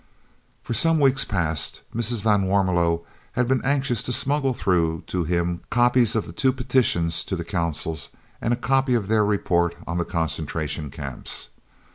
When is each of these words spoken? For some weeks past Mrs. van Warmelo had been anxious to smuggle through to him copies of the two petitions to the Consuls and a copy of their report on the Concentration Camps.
For 0.63 0.73
some 0.73 0.99
weeks 0.99 1.23
past 1.25 1.81
Mrs. 1.95 2.23
van 2.23 2.45
Warmelo 2.47 3.03
had 3.33 3.47
been 3.47 3.61
anxious 3.63 4.01
to 4.01 4.11
smuggle 4.11 4.55
through 4.55 5.03
to 5.05 5.25
him 5.25 5.61
copies 5.69 6.15
of 6.15 6.25
the 6.25 6.33
two 6.33 6.51
petitions 6.51 7.23
to 7.25 7.35
the 7.35 7.45
Consuls 7.45 8.09
and 8.41 8.51
a 8.51 8.55
copy 8.55 8.95
of 8.95 9.09
their 9.09 9.23
report 9.23 9.75
on 9.85 9.99
the 9.99 10.05
Concentration 10.05 10.89
Camps. 10.89 11.49